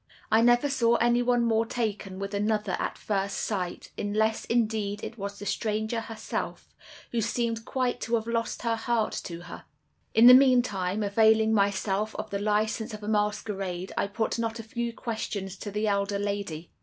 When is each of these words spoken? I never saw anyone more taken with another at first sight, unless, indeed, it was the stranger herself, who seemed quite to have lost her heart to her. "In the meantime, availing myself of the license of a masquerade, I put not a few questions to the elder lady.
I 0.31 0.41
never 0.41 0.67
saw 0.67 0.95
anyone 0.95 1.45
more 1.45 1.63
taken 1.63 2.17
with 2.17 2.33
another 2.33 2.75
at 2.79 2.97
first 2.97 3.37
sight, 3.37 3.91
unless, 3.99 4.45
indeed, 4.45 5.03
it 5.03 5.15
was 5.19 5.37
the 5.37 5.45
stranger 5.45 5.99
herself, 5.99 6.73
who 7.11 7.21
seemed 7.21 7.65
quite 7.65 8.01
to 8.01 8.15
have 8.15 8.25
lost 8.25 8.63
her 8.63 8.75
heart 8.75 9.11
to 9.25 9.41
her. 9.41 9.65
"In 10.15 10.25
the 10.25 10.33
meantime, 10.33 11.03
availing 11.03 11.53
myself 11.53 12.15
of 12.15 12.31
the 12.31 12.39
license 12.39 12.95
of 12.95 13.03
a 13.03 13.07
masquerade, 13.07 13.91
I 13.95 14.07
put 14.07 14.39
not 14.39 14.57
a 14.57 14.63
few 14.63 14.91
questions 14.91 15.55
to 15.57 15.69
the 15.69 15.87
elder 15.87 16.17
lady. 16.17 16.71